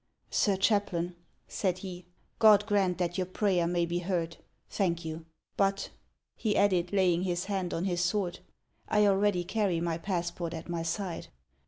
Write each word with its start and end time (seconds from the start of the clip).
"Sir 0.31 0.55
Chaplain," 0.57 1.13
said 1.47 1.77
he," 1.77 2.07
God 2.39 2.65
grant 2.65 2.97
that 2.97 3.19
your 3.19 3.27
prayer 3.27 3.67
may 3.67 3.85
be 3.85 3.99
heard! 3.99 4.37
Thank 4.67 5.05
you.' 5.05 5.27
But," 5.55 5.91
he 6.35 6.57
added, 6.57 6.91
laying 6.91 7.21
his 7.21 7.45
hand 7.45 7.71
on 7.71 7.85
his 7.85 8.01
sword," 8.01 8.39
I 8.87 9.05
already 9.05 9.43
carry 9.43 9.79
my 9.79 9.99
passport 9.99 10.55
at 10.55 10.67
my 10.67 10.81
side." 10.81 11.27